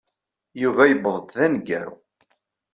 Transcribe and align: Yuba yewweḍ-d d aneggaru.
Yuba 0.61 0.83
yewweḍ-d 0.87 1.29
d 1.35 1.37
aneggaru. 1.45 1.93